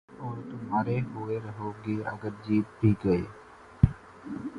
[0.19, 3.21] اور تُمہارے ہوئے رہو گے اگر جیت بھی گئے